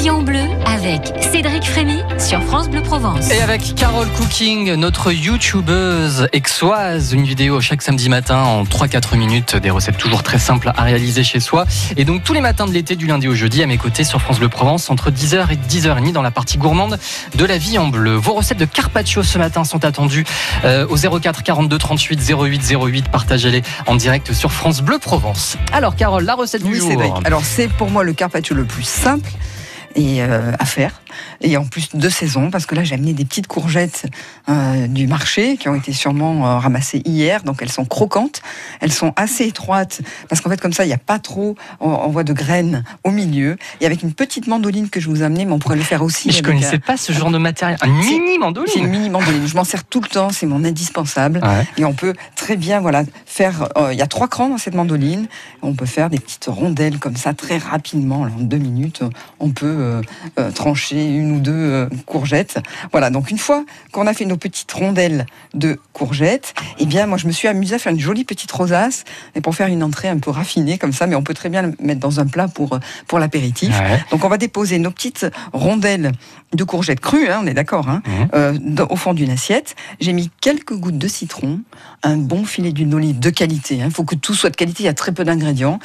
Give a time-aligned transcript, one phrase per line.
[0.00, 3.30] vie en bleu avec Cédric Frémy sur France Bleu Provence.
[3.30, 9.56] Et avec Carole Cooking, notre youtubeuse exoise, une vidéo chaque samedi matin en 3-4 minutes,
[9.56, 11.66] des recettes toujours très simples à réaliser chez soi.
[11.98, 14.22] Et donc tous les matins de l'été, du lundi au jeudi, à mes côtés sur
[14.22, 16.98] France Bleu Provence, entre 10h et 10h30 dans la partie gourmande
[17.34, 18.14] de la vie en bleu.
[18.14, 20.24] Vos recettes de carpaccio ce matin sont attendues
[20.64, 23.08] euh, au 04 42 38 08 08.
[23.10, 25.58] Partagez-les en direct sur France Bleu Provence.
[25.74, 26.88] Alors Carole, la recette du Oui, jour.
[26.88, 27.12] Cédric.
[27.24, 29.30] Alors c'est pour moi le carpaccio le plus simple
[29.94, 30.99] et euh, à faire
[31.40, 34.06] et en plus de saison parce que là j'ai amené des petites courgettes
[34.48, 38.42] euh, du marché qui ont été sûrement euh, ramassées hier donc elles sont croquantes
[38.80, 41.88] elles sont assez étroites parce qu'en fait comme ça il n'y a pas trop on,
[41.90, 45.24] on voit de graines au milieu et avec une petite mandoline que je vous ai
[45.24, 47.38] amenée mais on pourrait le faire aussi Je avec, connaissais euh, pas ce genre de
[47.38, 47.78] matériel.
[47.82, 48.86] Un mini c'est une mandoline.
[48.86, 51.66] mini mandoline je m'en sers tout le temps c'est mon indispensable Ouais.
[51.78, 53.68] et on peut très bien voilà faire.
[53.76, 55.26] euh, Il y a trois crans dans cette mandoline.
[55.62, 58.24] On peut faire des petites rondelles comme ça très rapidement.
[58.24, 59.02] Alors, en deux minutes,
[59.38, 60.02] on peut
[60.38, 60.50] euh,
[61.06, 62.58] une ou deux euh, courgettes.
[62.92, 63.10] Voilà.
[63.10, 67.26] Donc une fois qu'on a fait nos petites rondelles de courgettes, eh bien moi je
[67.26, 70.18] me suis amusée à faire une jolie petite rosace et pour faire une entrée un
[70.18, 71.06] peu raffinée comme ça.
[71.06, 73.78] Mais on peut très bien le mettre dans un plat pour euh, pour l'apéritif.
[73.78, 74.02] Ouais.
[74.10, 76.12] Donc on va déposer nos petites rondelles
[76.54, 78.28] de courgettes crues, hein, on est d'accord, hein, Mhm.
[78.34, 79.76] euh, au fond d'une assiette.
[80.00, 81.60] J'ai mis quelques gouttes de citron,
[82.02, 83.76] un bon filet d'huile d'olive de qualité.
[83.76, 85.78] Il faut que tout soit de qualité, il y a très peu d'ingrédients.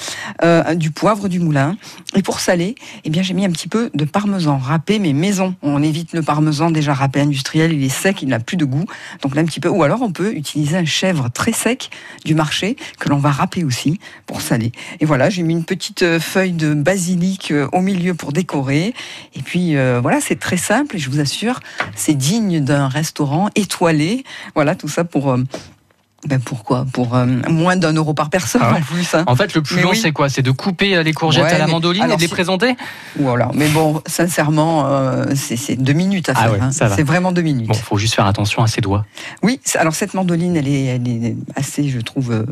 [0.43, 1.77] Euh, du poivre du moulin.
[2.15, 5.55] Et pour saler, eh bien j'ai mis un petit peu de parmesan râpé, mais maison.
[5.61, 8.85] On évite le parmesan déjà râpé industriel, il est sec, il n'a plus de goût.
[9.21, 9.69] Donc là un petit peu.
[9.69, 11.91] Ou alors on peut utiliser un chèvre très sec
[12.23, 14.71] du marché que l'on va râper aussi pour saler.
[14.99, 18.93] Et voilà, j'ai mis une petite euh, feuille de basilic euh, au milieu pour décorer.
[19.35, 21.59] Et puis euh, voilà, c'est très simple et je vous assure,
[21.95, 24.23] c'est digne d'un restaurant étoilé.
[24.55, 25.37] Voilà, tout ça pour.
[26.27, 26.85] Ben pourquoi?
[26.91, 28.79] Pour euh, moins d'un euro par personne Ah ouais.
[28.79, 29.13] en plus.
[29.13, 29.23] hein.
[29.27, 29.97] En fait, le plus Mais long, oui.
[29.97, 30.27] c'est quoi?
[30.29, 32.75] C'est de couper euh, les courgettes Ouais, à la mandoline et de les présenter?
[33.19, 33.51] Voilà.
[33.53, 36.51] Mais bon, sincèrement, euh, c'est deux minutes à Ah faire.
[36.53, 36.71] ouais, hein.
[36.71, 37.67] C'est vraiment deux minutes.
[37.67, 39.05] Bon, faut juste faire attention à ses doigts.
[39.43, 42.45] Oui, alors cette mandoline, elle est, elle est assez, je trouve, euh,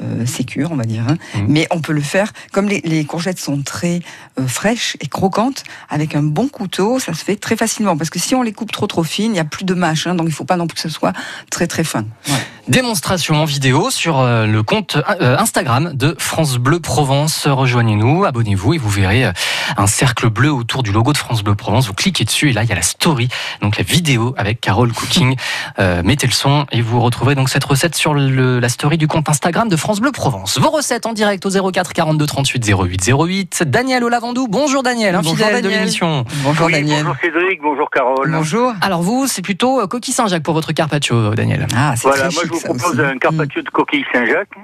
[0.00, 1.04] euh, sécure, on va dire.
[1.08, 1.16] hein.
[1.34, 1.46] Mhm.
[1.48, 4.00] Mais on peut le faire, comme les, les courgettes sont très
[4.40, 7.96] euh, fraîches et croquantes, avec un bon couteau, ça se fait très facilement.
[7.96, 10.06] Parce que si on les coupe trop trop fines, il n'y a plus de mâche,
[10.06, 11.12] hein, donc il faut pas non plus que ce soit
[11.50, 12.04] très très fin.
[12.28, 12.34] Ouais.
[12.68, 17.46] Démonstration en vidéo sur euh, le compte euh, Instagram de France Bleu Provence.
[17.46, 19.30] Rejoignez-nous, abonnez-vous et vous verrez
[19.76, 21.86] un cercle bleu autour du logo de France Bleu Provence.
[21.88, 23.28] Vous cliquez dessus et là il y a la story,
[23.60, 25.36] donc la vidéo avec Carole Cooking.
[26.04, 29.28] Mettez le son et vous retrouverez donc cette recette sur le- la story du compte
[29.28, 30.60] Instagram de France Bleu Provence.
[30.60, 33.62] Vos recettes en direct au 04 42 38 08 08.
[33.66, 35.80] Daniel Olavandou, bonjour Daniel, un Bonjour, fidèle de Daniel.
[35.80, 36.24] l'émission.
[36.44, 37.02] Bonjour Oui, Daniel.
[37.04, 38.30] Bonjour Cédric, bonjour Carole.
[38.30, 38.72] Bonjour.
[38.80, 41.66] Alors vous, c'est plutôt euh, coquille Saint-Jacques pour votre carpaccio, Daniel.
[41.76, 43.00] Ah, c'est Voilà, très moi je vous propose aussi.
[43.00, 44.54] un carpaccio de coquille Saint-Jacques.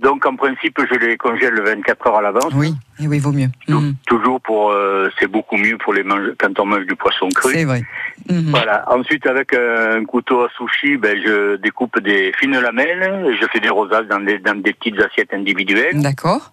[0.00, 2.54] Donc en principe, je les congèle 24 heures à l'avance.
[2.54, 2.58] Mm.
[2.58, 3.50] Oui, et oui, vaut mieux.
[3.68, 3.94] Mhm.
[4.06, 7.52] Toujours pour, euh, c'est beaucoup mieux pour les mange- quand on mange du poisson cru.
[7.52, 7.82] C'est vrai.
[8.28, 8.50] Mhm.
[8.50, 8.84] Voilà.
[8.92, 13.68] Ensuite, avec un couteau à sushi, ben, je découpe des fines lamelles je fais des
[13.70, 16.00] rosaces dans des, dans des petites assiettes individuelles.
[16.00, 16.50] D'accord.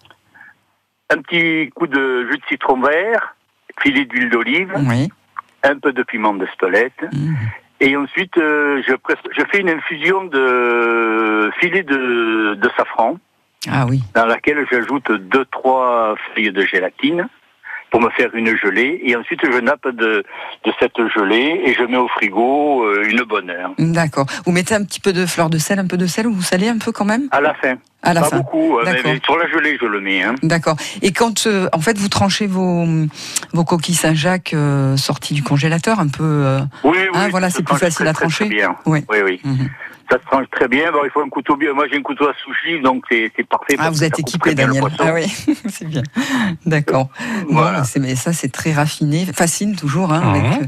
[1.10, 3.34] Un petit coup de jus de citron vert,
[3.80, 5.08] filet d'huile d'olive, Oui.
[5.64, 7.00] un peu de piment d'Espelette.
[7.12, 7.36] Mhm.
[7.80, 8.92] Et ensuite, euh, je,
[9.36, 13.18] je fais une infusion de filet de, de safran
[13.70, 14.02] Ah oui.
[14.14, 17.28] dans laquelle j'ajoute deux trois feuilles de gélatine
[17.90, 19.00] pour me faire une gelée.
[19.04, 20.22] Et ensuite, je nappe de,
[20.64, 23.72] de cette gelée et je mets au frigo euh, une bonne heure.
[23.78, 24.26] D'accord.
[24.44, 26.42] Vous mettez un petit peu de fleur de sel, un peu de sel, ou vous
[26.42, 27.28] salez un peu quand même?
[27.30, 27.76] À la fin.
[28.02, 28.36] À la Pas fin.
[28.38, 30.22] beaucoup, euh, mais, sur la gelée, je le mets.
[30.22, 30.36] Hein.
[30.44, 30.76] D'accord.
[31.02, 32.86] Et quand, euh, en fait, vous tranchez vos,
[33.52, 36.22] vos coquilles Saint-Jacques euh, sorties du congélateur, un peu.
[36.22, 37.08] euh, Oui, oui.
[37.12, 38.46] Ah, voilà, c'est plus facile très, à trancher.
[38.46, 38.76] très bien.
[38.86, 39.00] Oui.
[39.10, 39.40] Oui, oui.
[39.42, 39.68] mhm.
[40.10, 40.90] Ça se tranche très bien.
[40.90, 41.72] Bon, il faut un couteau bien.
[41.74, 43.76] Moi, j'ai un couteau à sushi, donc c'est parfait.
[43.78, 44.82] Ah, vous êtes équipé, Daniel.
[44.98, 45.26] Ah oui,
[45.68, 46.02] c'est bien.
[46.66, 47.08] D'accord.
[47.50, 47.78] Voilà.
[47.80, 50.12] Bon, c'est- mais ça, c'est très raffiné, facile toujours.
[50.12, 50.64] Hein, avec, euh,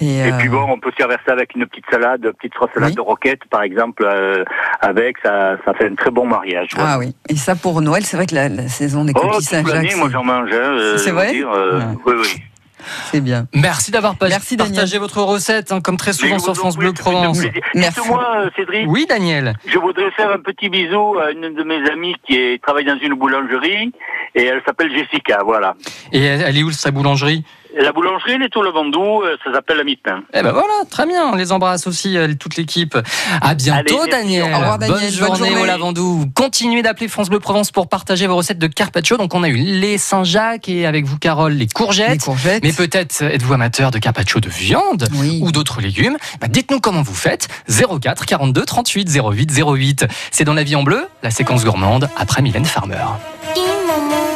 [0.00, 2.52] et, Et euh, puis bon, on peut servir ça avec une petite salade, une petite
[2.58, 2.96] sauce salade Oui.
[2.96, 4.44] de roquette, par exemple, euh,
[4.80, 6.68] avec, ça, ça fait un très bon mariage.
[6.76, 7.14] Ah oui.
[7.28, 10.08] Et ça, pour Noël, c'est vrai que la, la saison des Oh, coquilles Saint-Jacques, moi
[10.12, 10.50] j'en mange.
[10.52, 11.28] Hein, C'est vrai?
[11.28, 11.84] veux dire, euh, Ouais.
[12.06, 12.42] Oui, oui.
[13.10, 13.46] C'est bien.
[13.54, 14.38] Merci d'avoir Daniel.
[14.58, 17.40] partagé votre recette, hein, comme très souvent sur France Bleu Provence.
[17.74, 18.00] Merci.
[18.00, 19.54] Dites-moi, euh, Cédric, Oui, Daniel.
[19.66, 22.98] je voudrais faire un petit bisou à une de mes amies qui est- travaille dans
[22.98, 23.92] une boulangerie
[24.34, 25.74] et elle s'appelle Jessica, voilà.
[26.12, 27.44] Et elle elle est où sa boulangerie?
[27.80, 30.22] La boulangerie, elle est au Lavandou, euh, ça s'appelle la mi-pain.
[30.34, 31.26] Eh ben voilà, très bien.
[31.32, 32.98] On les embrasse aussi, euh, toute l'équipe.
[33.40, 34.10] À bientôt, Allez.
[34.10, 34.42] Daniel.
[34.54, 34.98] Au revoir, Daniel.
[34.98, 35.62] Bonne Bonne journée, journée.
[35.62, 36.26] au Lavandou.
[36.34, 39.16] Continuez d'appeler France Bleu Provence pour partager vos recettes de carpaccio.
[39.16, 42.20] Donc, on a eu les Saint-Jacques et avec vous, Carole, les Les courgettes.
[42.22, 42.62] courgettes.
[42.62, 45.40] Mais peut-être êtes-vous amateur de carpaccio de viande Oui.
[45.42, 47.48] ou d'autres légumes Bah, Dites-nous comment vous faites.
[47.70, 50.06] 04 42 38 08 08.
[50.30, 52.96] C'est dans la vie en bleu, la séquence gourmande après Mylène Farmer.
[53.56, 54.31] Maman,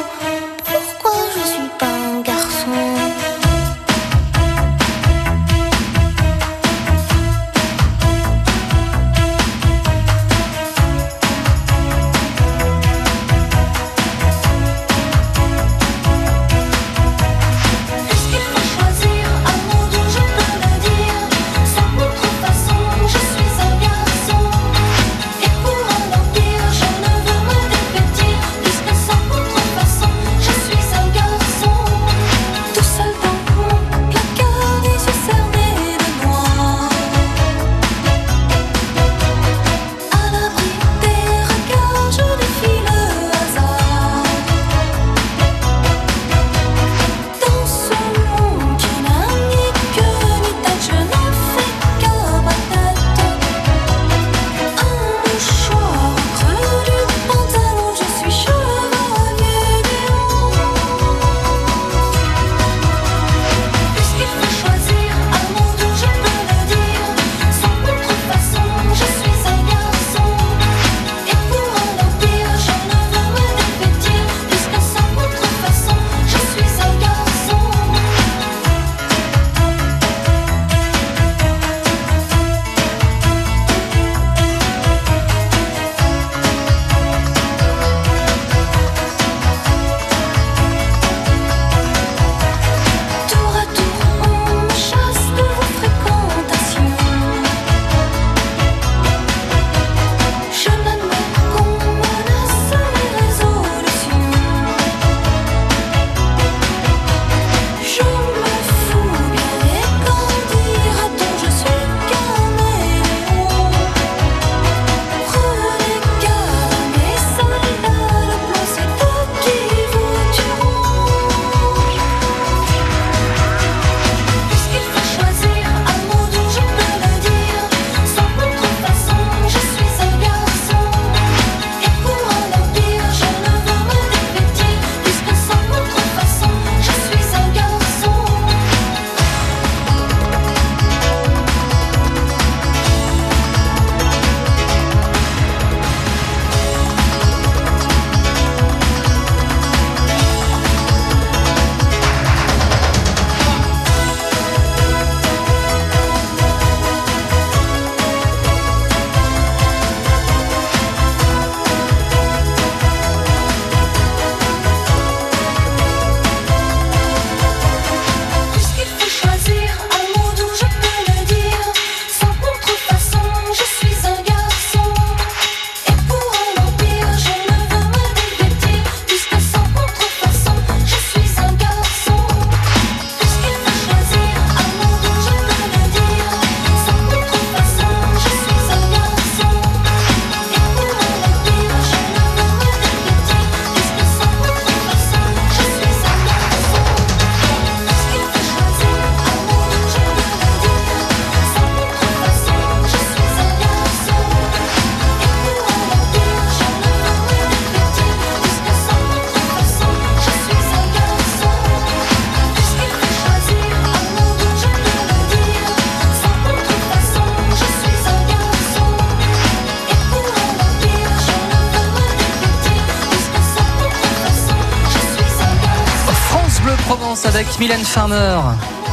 [227.67, 228.39] Mylène Farmer,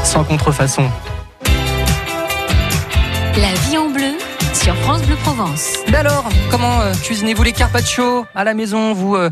[0.04, 0.90] sans contrefaçon.
[3.38, 4.18] La vie en bleu
[4.52, 5.76] sur France Bleu Provence.
[5.92, 9.30] Mais alors, comment euh, cuisinez-vous les carpaccio à la maison, vous euh,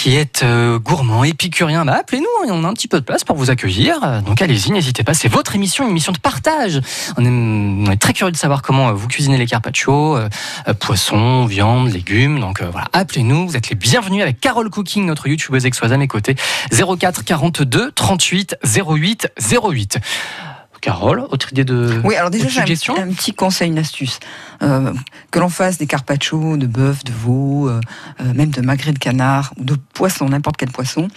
[0.00, 3.22] qui êtes euh, gourmand, épicurien bah, Appelez-nous, hein, on a un petit peu de place
[3.22, 4.22] pour vous accueillir.
[4.22, 6.80] Donc allez-y, n'hésitez pas, c'est votre émission, une émission de partage.
[7.18, 10.30] On est, très curieux de savoir comment euh, vous cuisinez les carpaccio, euh,
[10.68, 12.40] euh, poisson, viande, légumes.
[12.40, 16.08] Donc voilà, appelez-nous, vous êtes les bienvenus avec Carole Cooking, notre youtubeuse exoise à mes
[16.08, 16.34] côtés.
[16.72, 19.98] 04 42 38 08 08.
[20.80, 24.18] Carole, autre idée de Oui, alors déjà, j'ai un petit conseil, une astuce.
[24.62, 24.92] Euh,
[25.30, 27.80] que l'on fasse des carpaccio de bœuf, de veau, euh,
[28.20, 31.08] euh, même de magret de canard ou de poisson, n'importe quel poisson.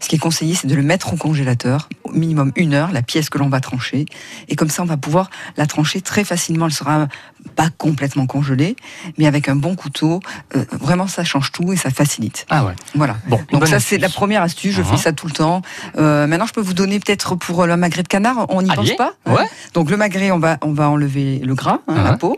[0.00, 3.02] Ce qui est conseillé, c'est de le mettre au congélateur, au minimum une heure, la
[3.02, 4.06] pièce que l'on va trancher.
[4.48, 6.66] Et comme ça, on va pouvoir la trancher très facilement.
[6.66, 7.08] Elle sera
[7.56, 8.76] pas complètement congelée,
[9.18, 10.20] mais avec un bon couteau,
[10.56, 12.46] euh, vraiment, ça change tout et ça facilite.
[12.50, 12.74] Ah ouais.
[12.94, 13.16] Voilà.
[13.26, 14.74] Bon, Donc ça, c'est la première astuce.
[14.74, 14.86] Je Mhm.
[14.88, 15.62] fais ça tout le temps.
[15.98, 18.46] Euh, maintenant, je peux vous donner peut-être pour le magret de canard.
[18.50, 19.12] On n'y pense pas?
[19.26, 19.46] hein Ouais.
[19.74, 22.18] Donc le magret, on va, on va enlever le gras, hein, la Mhm.
[22.18, 22.36] peau.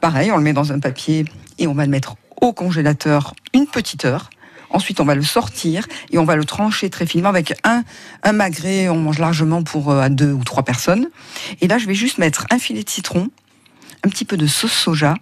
[0.00, 1.24] Pareil, on le met dans un papier
[1.58, 4.30] et on va le mettre au congélateur une petite heure.
[4.70, 7.84] Ensuite, on va le sortir et on va le trancher très finement avec un,
[8.22, 8.88] un magret.
[8.88, 11.08] On mange largement pour euh, à deux ou trois personnes.
[11.60, 13.28] Et là, je vais juste mettre un filet de citron,
[14.04, 15.14] un petit peu de sauce soja,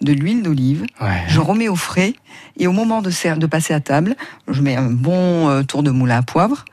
[0.00, 0.84] de l'huile d'olive.
[1.00, 1.22] Ouais.
[1.28, 2.14] Je remets au frais
[2.56, 4.16] et au moment de, de passer à table,
[4.48, 6.64] je mets un bon euh, tour de moulin à poivre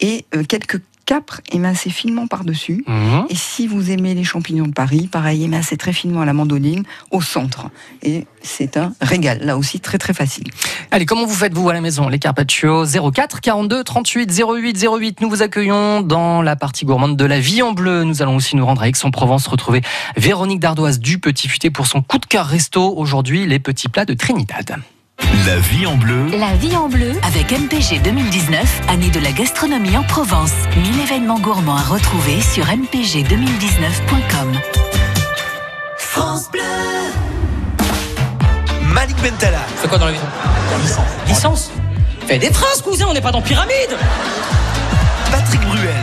[0.00, 2.84] et euh, quelques capres émincés finement par-dessus.
[2.86, 3.26] Mhm.
[3.30, 6.82] Et si vous aimez les champignons de Paris, pareil, émincés très finement à la mandoline,
[7.10, 7.68] au centre.
[8.02, 10.44] Et c'est un régal, là aussi très très facile.
[10.90, 12.08] Allez, comment vous faites vous à la maison?
[12.08, 15.20] Les carpaccio 04 42 38 08 08.
[15.20, 18.04] Nous vous accueillons dans la partie gourmande de la vie en bleu.
[18.04, 19.82] Nous allons aussi nous rendre à Aix-en-Provence retrouver
[20.16, 22.94] Véronique Dardoise du Petit Futé pour son coup de cœur resto.
[22.96, 24.76] Aujourd'hui, les petits plats de Trinidad.
[25.18, 29.96] La vie en bleu, La vie en bleu Avec MPG 2019, année de la gastronomie
[29.96, 30.52] en Provence.
[30.76, 34.52] 1000 événements gourmands à retrouver sur mpg2019.com.
[35.96, 36.60] France Bleu.
[38.92, 40.18] Malik Bentala, Fais quoi dans la vie
[40.82, 41.04] Licence.
[41.28, 41.70] Licence?
[42.26, 43.96] Fais des traces, cousin, on n'est pas dans pyramide
[45.30, 45.94] Patrick Bruel,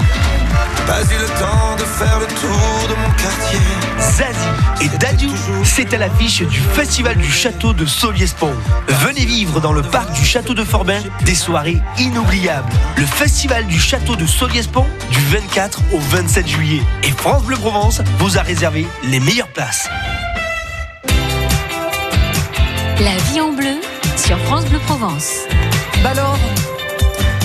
[0.88, 3.60] Pas eu le temps de faire le tour de mon quartier.
[4.00, 5.32] Zazie et Dadiou,
[5.63, 8.54] c'est à l'affiche du Festival du Château de Soliespont.
[8.88, 12.72] Venez vivre dans le parc du Château de Forbin des soirées inoubliables.
[12.98, 16.82] Le Festival du Château de Soliespont du 24 au 27 juillet.
[17.04, 19.88] Et France Bleu Provence vous a réservé les meilleures places.
[23.00, 23.80] La vie en bleu
[24.18, 25.32] sur France Bleu Provence.
[26.04, 26.38] Bah alors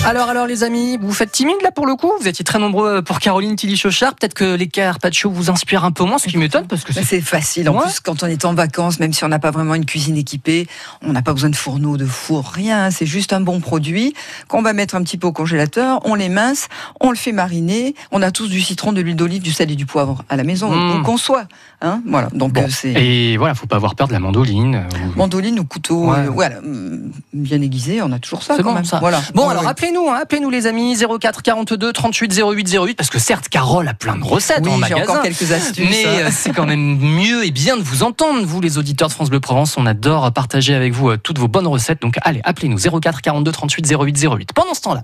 [0.05, 2.11] alors, alors, les amis, vous faites timide là pour le coup?
[2.19, 4.15] Vous étiez très nombreux pour Caroline Tilly-Chauchard.
[4.15, 7.01] Peut-être que les carpaccio vous inspirent un peu moins, ce qui m'étonne parce que Bah,
[7.05, 7.69] c'est facile.
[7.69, 7.81] En Ouais.
[7.83, 10.67] plus, quand on est en vacances, même si on n'a pas vraiment une cuisine équipée,
[11.05, 12.89] on n'a pas besoin de fourneau, de four, rien.
[12.89, 14.15] C'est juste un bon produit
[14.47, 15.99] qu'on va mettre un petit peu au congélateur.
[16.05, 16.69] On les mince,
[17.01, 17.93] on le fait mariner.
[18.11, 20.43] On a tous du citron, de l'huile d'olive, du sel et du poivre à la
[20.43, 20.71] maison.
[20.71, 20.99] Mm.
[21.01, 21.43] On conçoit.
[21.81, 22.29] Hein voilà.
[22.33, 22.63] Donc, Bon.
[22.63, 22.93] euh, c'est.
[22.93, 24.75] Et voilà, faut pas avoir peur de la mandoline.
[24.75, 26.19] euh, ou- Mandoline ou couteau, Ouais.
[26.19, 28.85] euh, voilà, mm, bien aiguisé, on a toujours ça C'est quand bon, même.
[28.85, 28.99] ça.
[28.99, 29.21] Voilà.
[29.35, 29.67] Bon, alors.
[29.89, 33.93] Appelez-nous, hein, appelez-nous les amis, 04 42 38 08 08, parce que certes, Carole a
[33.93, 35.01] plein de recettes Oui, en magasin.
[35.03, 35.89] encore quelques astuces.
[35.89, 36.25] Mais hein.
[36.25, 39.29] euh, c'est quand même mieux et bien de vous entendre, vous les auditeurs de France
[39.29, 39.77] Bleu Provence.
[39.77, 42.01] On adore partager avec vous euh, toutes vos bonnes recettes.
[42.01, 44.53] Donc allez, appelez-nous 04 42 38 08 08.
[44.53, 45.03] Pendant ce temps-là,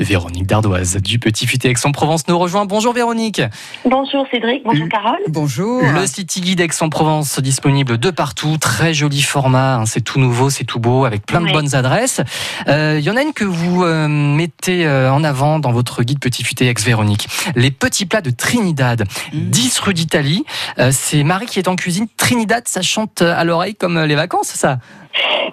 [0.00, 2.64] Véronique Dardoise du Petit Futé Aix-en-Provence nous rejoint.
[2.64, 3.42] Bonjour Véronique.
[3.84, 5.18] Bonjour Cédric, bonjour Carole.
[5.28, 5.82] Bonjour.
[5.82, 10.64] Le City Guide Aix-en-Provence disponible de partout, très joli format, hein, c'est tout nouveau, c'est
[10.64, 12.20] tout beau, avec plein de bonnes adresses.
[12.68, 16.02] Euh, Il y en a une que vous euh, mettez euh, en avant dans votre
[16.02, 17.28] guide Petit Futé Ex-Véronique.
[17.54, 19.50] Les petits plats de Trinidad, Mm.
[19.50, 20.44] 10 rue d'Italie.
[20.78, 22.06] Euh, c'est Marie qui est en cuisine.
[22.16, 24.78] Trinidad, ça chante à l'oreille comme euh, les vacances, ça?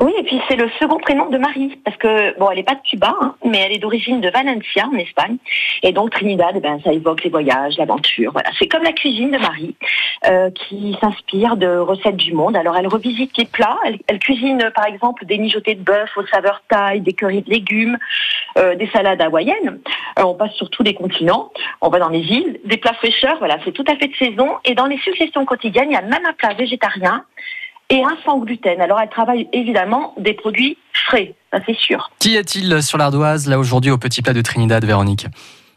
[0.02, 2.76] Oui, et puis c'est le second prénom de Marie, parce que bon, elle n'est pas
[2.76, 5.38] de Cuba, hein, mais elle est d'origine de Valencia en Espagne,
[5.84, 8.32] et donc Trinidad, eh ben, ça évoque les voyages, l'aventure.
[8.34, 9.76] Voilà, c'est comme la cuisine de Marie,
[10.28, 12.56] euh, qui s'inspire de recettes du monde.
[12.56, 16.26] Alors elle revisite les plats, elle, cuisine euh, par exemple des mijotés de bœuf aux
[16.28, 17.98] saveurs thaï, des currys de légumes,
[18.58, 19.80] euh, des salades hawaïennes.
[20.16, 23.38] Alors, on passe sur tous les continents, on va dans les îles, des plats fraîcheurs.
[23.40, 24.50] Voilà, c'est tout à fait de saison.
[24.64, 27.26] Et dans les suggestions quotidiennes, il y a même un plat végétarien
[27.90, 28.82] et un sans gluten.
[28.82, 32.10] Alors elle travaille évidemment des produits frais, ça c'est sûr.
[32.20, 35.28] Qu'y a-t-il sur l'ardoise, là, aujourd'hui, au petit plat de Trinidad, Véronique?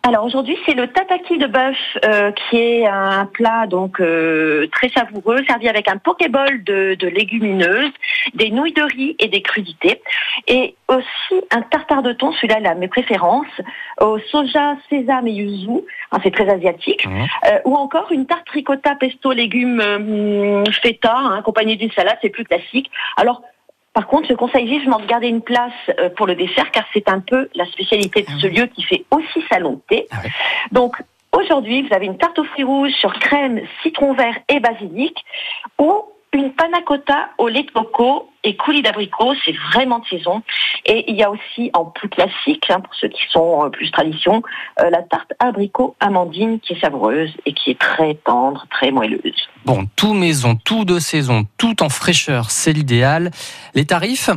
[0.08, 4.88] Alors aujourd'hui c'est le tataki de bœuf euh, qui est un plat donc euh, très
[4.88, 7.92] savoureux, servi avec un pokéball de, de légumineuses,
[8.32, 10.00] des nouilles de riz et des crudités,
[10.46, 13.60] et aussi un tartare de thon, celui-là là mes préférences,
[14.00, 17.26] au soja, sésame et yuzu, hein, c'est très asiatique, Mhm.
[17.44, 22.30] Euh, ou encore une tarte ricotta pesto légumes euh, feta, hein, accompagnée d'une salade, c'est
[22.30, 22.90] plus classique.
[23.18, 23.42] Alors
[23.98, 27.08] Par contre, je conseille vivement de garder une place euh, pour le dessert car c'est
[27.08, 30.06] un peu la spécialité de ce lieu qui fait aussi salon de thé.
[30.12, 30.18] Ah.
[30.70, 31.02] Donc,
[31.32, 35.24] aujourd'hui, vous avez une tarte aux fruits rouges sur crème, citron vert et basilic
[35.80, 40.42] ou une panna cotta au lait de coco et coulis d'abricot, c'est vraiment de saison.
[40.84, 43.90] Et il y a aussi en plus classique, hein, pour ceux qui sont euh, plus
[43.90, 44.42] tradition,
[44.80, 49.48] euh, la tarte abricot amandine qui est savoureuse et qui est très tendre, très moelleuse.
[49.64, 53.30] Bon, tout maison, tout de saison, tout en fraîcheur, c'est l'idéal.
[53.74, 54.30] Les tarifs?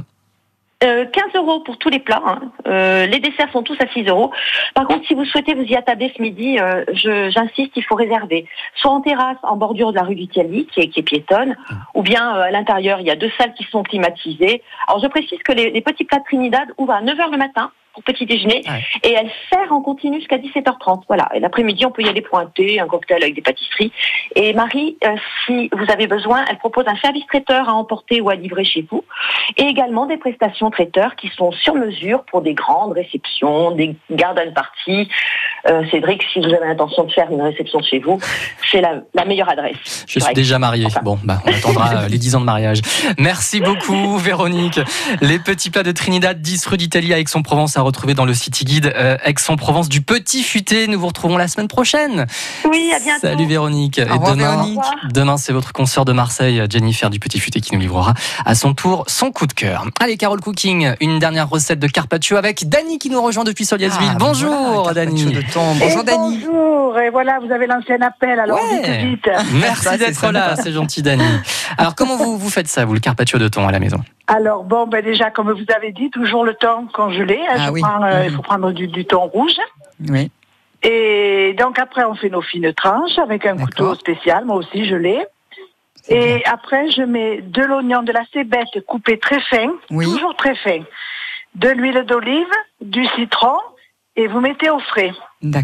[0.82, 2.22] 15 euros pour tous les plats.
[2.26, 2.40] hein.
[2.68, 4.32] Euh, les desserts sont tous à 6 euros.
[4.74, 7.96] Par contre, si vous souhaitez vous y attabler ce midi, euh, je- j'insiste, il faut
[7.96, 8.48] réserver.
[8.76, 11.56] Soit en terrasse, en bordure de la rue qui est, qui est piétonne,
[11.94, 14.62] ou bien euh, à l'intérieur, il y a deux salles qui sont climatisées.
[14.88, 17.72] Alors, je précise que les, les petits plats de Trinidad ouvrent à 9h le matin
[17.94, 18.84] pour petit déjeuner Ouais.
[19.04, 21.04] et elle sert en continu jusqu'à 17h30.
[21.08, 21.30] Voilà.
[21.34, 23.92] Et l'après-midi, on peut y aller pour un thé, un cocktail avec des pâtisseries.
[24.36, 28.30] Et Marie, euh, si vous avez besoin, elle propose un service traiteur à emporter ou
[28.30, 29.04] à livrer chez vous
[29.58, 34.54] et également des prestations traiteurs qui sont sur mesure pour des grandes réceptions, des garden
[34.54, 35.10] parties.
[35.68, 38.20] Euh, Cédric, si vous avez l'intention de faire une réception chez vous,
[38.72, 40.06] c'est la, la meilleure adresse.
[40.08, 40.86] Je suis déjà marié.
[40.86, 41.02] Enfin.
[41.04, 42.80] Bon, bah, on attendra euh, les 10 ans de mariage.
[43.20, 44.80] Merci beaucoup, Véronique.
[45.22, 48.64] Les petits plats de Trinidad, 10 rue d'Italie à Aix-en-Provence à retrouver dans le City
[48.64, 50.88] Guide euh, Aix-en-Provence du Petit Futé.
[50.88, 52.28] Nous vous retrouvons la semaine prochaine.
[52.70, 53.22] Oui, à bientôt.
[53.22, 53.98] Salut Véronique.
[53.98, 54.80] Et revoir, demain, Véronique.
[55.38, 58.14] C'est votre consoeur de Marseille, Jennifer du Petit Futé, qui nous livrera
[58.46, 59.86] à son tour son coup de cœur.
[60.00, 64.10] Allez, Carole Cooking, une dernière recette de carpaccio avec Dany qui nous rejoint depuis Soliasville.
[64.12, 65.76] Ah, Bonjour, voilà, thon.
[65.80, 66.40] Bonjour Et Dany.
[66.46, 69.06] Bonjour, et voilà, vous avez lancé un appel, alors Ouais.
[69.06, 69.30] vite.
[69.54, 71.24] Merci d'être là, c'est gentil, Dany.
[71.78, 74.02] Alors, comment vous, vous faites ça, vous, le carpaccio de thon à la maison?
[74.34, 77.40] Alors bon, ben déjà, comme vous avez dit, toujours le thon congelé.
[77.50, 77.82] hein, Ah je oui.
[77.82, 79.58] prends, euh, Il faut prendre du, du thon rouge.
[80.10, 80.32] Oui,
[80.84, 84.46] Et donc après, on fait nos fines tranches avec un couteau spécial.
[84.46, 85.18] Moi aussi, je l'ai.
[86.10, 86.18] bien.
[86.18, 90.06] Et après, je mets de l'oignon, de la cébette coupée très fin, Oui.
[90.06, 90.80] toujours très fin,
[91.56, 92.48] de l'huile d'olive,
[92.82, 93.58] du citron,
[94.16, 95.12] et vous mettez au frais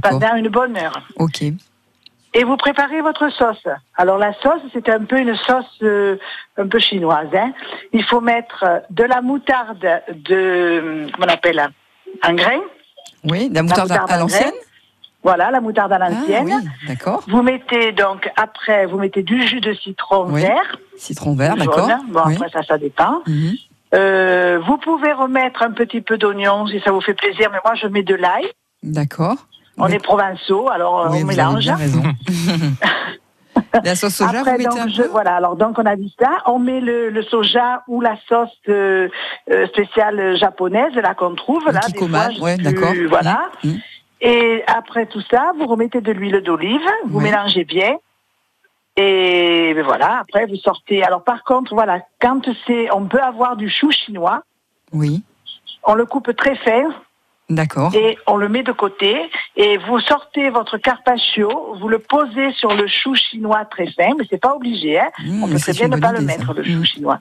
[0.03, 1.01] pendant une bonne heure.
[1.15, 1.43] Ok.
[2.33, 3.65] Et vous préparez votre sauce.
[3.95, 6.17] Alors la sauce, c'est un peu une sauce euh,
[6.57, 7.29] un peu chinoise.
[7.33, 7.53] Hein.
[7.93, 11.67] Il faut mettre euh, de la moutarde de, comment on appelle,
[12.23, 12.59] en grain.
[13.23, 14.53] Oui, la moutarde, moutarde à en l'ancienne
[15.23, 16.45] Voilà, la moutarde à Ah l'ancienne.
[16.45, 17.23] oui, d'accord.
[17.27, 20.41] Vous mettez donc, après, vous mettez du jus de citron Oui.
[20.41, 20.77] vert.
[20.97, 21.89] Citron vert, d'accord.
[22.09, 22.35] Bon, Oui.
[22.35, 23.21] après, ça, ça dépend.
[23.25, 23.53] Mhm.
[23.95, 27.73] Euh, vous pouvez remettre un petit peu d'oignon si ça vous fait plaisir, mais moi,
[27.75, 28.45] je mets de l'ail.
[28.83, 29.37] D'accord.
[29.77, 31.63] On est provençaux, alors euh, Oui, on vous avez mélange.
[31.63, 32.03] bien raison.
[33.83, 35.35] la sauce soja, Après, vous mettez donc, un je- voilà.
[35.35, 36.39] Alors, donc, on a dit ça.
[36.47, 39.07] On met le, le soja ou la sauce euh,
[39.51, 41.81] euh, spéciale japonaise, là, qu'on trouve, Le là.
[41.91, 42.93] des fois, je ouais, d'accord.
[43.09, 43.49] Voilà.
[43.63, 43.71] Mhm.
[43.73, 43.79] Mhm.
[44.21, 47.25] Et après tout ça, vous remettez de l'huile d'olive, vous Oui.
[47.25, 47.97] mélangez bien.
[48.99, 51.03] Et ben voilà, après, vous sortez.
[51.03, 54.41] Alors, par contre, voilà, quand c'est, on peut avoir du chou chinois,
[54.91, 55.21] Oui,
[55.83, 56.89] on le coupe très fin
[57.49, 57.93] d'accord.
[57.95, 59.15] et on le met de côté.
[59.55, 64.25] Et vous sortez votre carpaccio, vous le posez sur le chou chinois très fin, mais
[64.29, 65.09] c'est pas obligé, hein.
[65.23, 66.53] Mmh, On peut très bien ne pas le mettre, ça.
[66.53, 66.85] le chou Mmh.
[66.85, 67.19] chinois.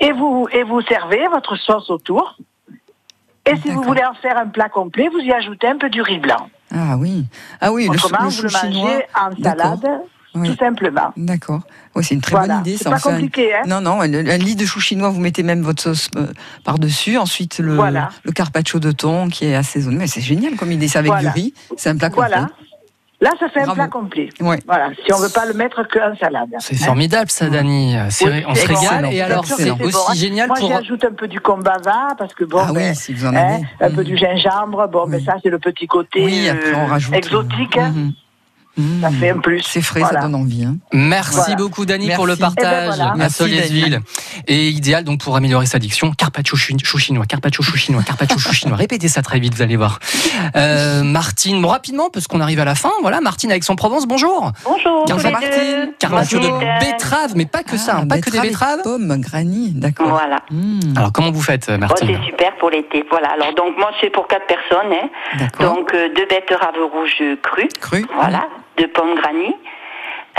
[0.00, 2.36] Et vous, et vous servez votre sauce autour.
[3.48, 6.02] Et si vous voulez en faire un plat complet, vous y ajoutez un peu du
[6.02, 6.48] riz blanc.
[6.74, 7.24] Ah oui.
[7.60, 8.90] Ah oui, le, Autrement, le vous chou le chinois.
[8.90, 10.00] mangez en salade,
[10.40, 10.50] Oui.
[10.50, 11.12] tout simplement.
[11.16, 11.60] D'accord.
[11.94, 12.54] Oui, c'est une très voilà.
[12.58, 12.76] bonne idée.
[12.76, 15.42] C'est pas un- compliqué, hein Non, non, un, un lit de chou chinois, vous mettez
[15.42, 16.26] même votre sauce euh,
[16.64, 17.16] par-dessus.
[17.18, 18.10] Ensuite, le, Voilà.
[18.24, 19.96] le carpaccio de thon qui est assaisonné.
[19.98, 20.88] Mais c'est génial comme idée.
[20.88, 21.30] C'est avec Voilà.
[21.30, 21.54] du riz.
[21.76, 22.28] C'est un plat complet.
[22.28, 22.48] Voilà.
[23.18, 23.70] Là, ça fait Bravo.
[23.72, 24.28] un plat complet.
[24.40, 24.58] Ouais.
[24.66, 24.90] Voilà.
[25.06, 26.50] Si on veut pas le mettre qu'en salade.
[26.58, 27.56] C'est formidable, ça, Oui,
[28.46, 29.06] on se régale.
[29.10, 30.12] Et alors, c'est aussi bon.
[30.14, 30.68] génial Moi, pour.
[30.68, 33.60] j'ajoute un peu du combava parce que bon, Ah ben, oui, si vous en hein,
[33.80, 33.90] avez.
[33.92, 34.86] un peu du gingembre.
[34.92, 35.24] Bon, ben Oui.
[35.24, 37.14] ça, c'est le petit côté Oui, après on euh, rajoute.
[37.14, 37.76] exotique.
[37.78, 38.12] Mhm.
[38.76, 39.00] Mhm.
[39.02, 39.62] Ça fait un plus.
[39.62, 40.20] C'est frais, Voilà.
[40.20, 40.64] ça donne envie.
[40.64, 40.76] hein.
[40.92, 41.54] Merci Voilà.
[41.56, 42.10] beaucoup, Merci.
[42.14, 43.12] pour le Eh ben partage voilà.
[43.12, 43.28] à.
[44.48, 48.52] Et idéal donc pour améliorer sa diction, carpaccio chou chinois, carpaccio chou chinois, carpaccio chou
[48.52, 48.76] chinois.
[48.86, 49.98] Répétez ça très vite, vous allez voir.
[50.56, 52.90] Euh, Martine, bon, rapidement, parce qu'on arrive à la fin.
[53.02, 54.52] Voilà, Martine avec son Provence, bonjour.
[54.64, 55.04] Bonjour.
[55.06, 55.50] Bonjour, Martine.
[55.50, 55.94] deux.
[55.98, 58.48] Carpaccio de euh, betterave, mais pas que ça, Ah, hein, pas que des betterave et
[58.50, 58.82] betteraves.
[58.82, 60.08] Pommes, granny, d'accord.
[60.08, 60.40] Voilà.
[60.50, 60.94] Mhm.
[60.96, 63.04] Alors comment vous faites, Oh, Martine c'est super pour l'été.
[63.10, 63.28] Voilà.
[63.32, 64.92] Alors donc moi c'est pour quatre personnes.
[64.92, 65.08] Hein.
[65.38, 65.74] D'accord.
[65.74, 67.68] Donc euh, deux betteraves rouges crues.
[67.80, 68.06] Cru.
[68.14, 68.46] Voilà.
[68.78, 69.54] Deux pommes granny.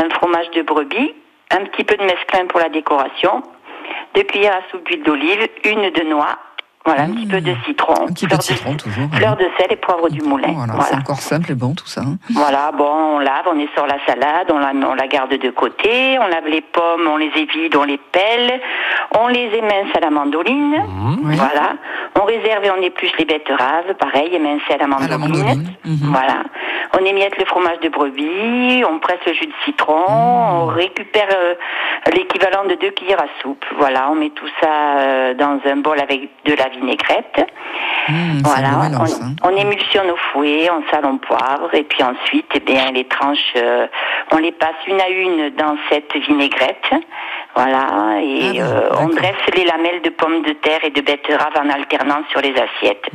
[0.04, 1.14] Un fromage de brebis.
[1.52, 3.42] Un petit peu de mesclun pour la décoration.
[4.16, 5.48] Deux cuillères à soupe d'huile d'olive.
[5.66, 6.38] Une de noix.
[6.86, 7.02] Voilà.
[7.04, 7.16] Un Mmh.
[7.16, 7.94] petit peu de citron.
[8.08, 9.10] Un petit peu fleur de citron, toujours.
[9.14, 10.54] Fleur de sel et poivre du moulin.
[10.54, 10.84] Voilà, Voilà.
[10.90, 12.00] c'est encore simple et bon tout ça.
[12.00, 12.16] hein.
[12.30, 15.50] Voilà, bon, on lave, on est sur la salade, on la, on la garde de
[15.50, 18.62] côté, on lave les pommes, on les évide, on les pèle,
[19.20, 20.78] on les émince à la mandoline.
[20.88, 21.16] Mmh.
[21.24, 21.36] Oui.
[21.36, 21.74] Voilà.
[22.22, 25.10] On réserve et on épluche les betteraves, pareil, émincées à la À mandoline.
[25.12, 25.74] la mandoline.
[25.84, 25.98] Mhm.
[26.14, 26.44] Voilà.
[27.00, 31.54] On émiette le fromage de brebis, on presse le jus de citron, on récupère euh,
[32.12, 33.64] l'équivalent de deux cuillères à soupe.
[33.78, 37.46] Voilà, on met tout ça euh, dans un bol avec de la vinaigrette.
[38.10, 38.70] Mmh, Voilà,
[39.44, 43.04] on, on émulsionne au fouet, on sale, on poivre, et puis ensuite, eh bien, les
[43.06, 43.86] tranches, euh,
[44.32, 46.90] on les passe une à une dans cette vinaigrette.
[47.58, 51.02] Voilà, et Ah bon, euh, on dresse les lamelles de pommes de terre et de
[51.02, 53.06] betterave en alternance sur les assiettes.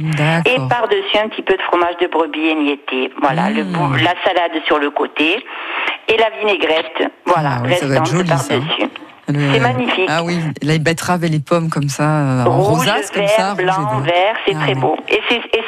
[0.47, 3.13] Et par-dessus un petit peu de fromage de brebis émietté.
[3.23, 3.73] Voilà, le Mmh.
[3.73, 5.45] bout- la salade sur le côté
[6.09, 7.09] et la vinaigrette.
[7.25, 8.35] Voilà, Ah ça restante joli, ça.
[8.49, 8.89] par-dessus.
[9.29, 10.09] Le- C'est magnifique.
[10.09, 13.31] Ah oui, les betteraves et les pommes comme ça, euh, en Rouge, rosace comme vert,
[13.31, 13.51] ça.
[13.53, 14.97] rouge et blanc, vert, c'est Ah très beau.
[15.09, 15.21] Et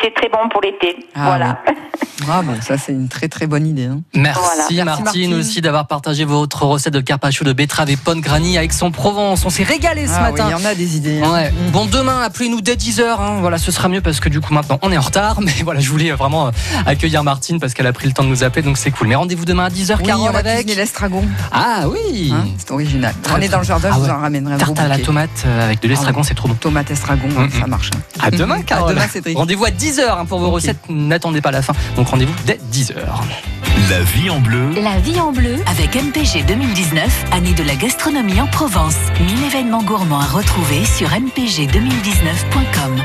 [0.03, 0.97] c'est très bon pour l'été.
[1.15, 1.59] Ah voilà.
[2.27, 3.87] Bon, ça c'est une très très bonne idée.
[3.87, 4.01] hein.
[4.15, 4.63] Merci, Voilà.
[4.71, 5.35] Merci, Martine, Martine.
[5.35, 9.45] aussi d'avoir partagé votre recette de carpaccio de betterave et ponne granny avec son Provence.
[9.45, 10.45] On s'est régalé ce Ah matin.
[10.49, 11.21] il y en a des idées.
[11.23, 11.33] hein.
[11.33, 11.53] Ouais.
[11.73, 13.41] Bon, demain, appelez-nous dès 10h.
[13.41, 15.41] Voilà, ce sera mieux parce que du coup, maintenant, on est en retard.
[15.45, 16.51] Mais voilà, je voulais vraiment euh,
[16.87, 19.09] accueillir Martine parce qu'elle a pris le temps de nous appeler, donc c'est cool.
[19.09, 20.67] Mais rendez-vous demain à 10h, Oui, on va avec.
[20.75, 21.25] l'estragon.
[21.53, 23.15] Ah oui hein, c'est original.
[23.23, 24.11] Très, on est dans le jardin, Ah je vous ouais.
[24.13, 26.55] en ramènerai un Tarte à la tomate euh, avec de l'estragon, c'est trop bon.
[26.55, 27.91] Tomate estragon, Mm, ça marche.
[27.95, 28.01] hein.
[28.23, 28.91] À demain, Carole.
[28.91, 29.37] À demain, Cédric.
[29.37, 30.79] Rendez-vous à 10h pour vos recettes.
[30.89, 31.75] N'attendez pas la fin.
[31.97, 32.95] Donc rendez-vous dès 10h.
[33.91, 34.71] La vie en bleu.
[34.83, 35.57] La vie en bleu.
[35.67, 38.97] Avec MPG 2019, année de la gastronomie en Provence.
[39.21, 43.03] 1000 événements gourmands à retrouver sur mpg2019.com.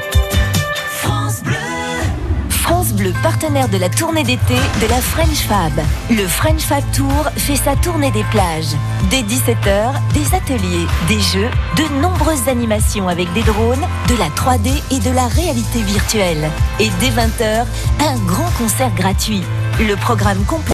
[2.69, 5.73] France Bleu, partenaire de la tournée d'été de la French Fab.
[6.11, 8.75] Le French Fab Tour fait sa tournée des plages.
[9.09, 14.69] Dès 17h, des ateliers, des jeux, de nombreuses animations avec des drones, de la 3D
[14.91, 16.47] et de la réalité virtuelle.
[16.79, 17.65] Et dès 20h,
[18.01, 19.41] un grand concert gratuit.
[19.79, 20.59] Le programme complet